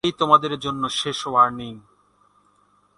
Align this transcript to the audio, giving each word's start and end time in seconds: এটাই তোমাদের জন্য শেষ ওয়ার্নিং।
এটাই 0.03 0.19
তোমাদের 0.19 0.53
জন্য 0.59 0.83
শেষ 0.91 1.19
ওয়ার্নিং। 1.27 1.73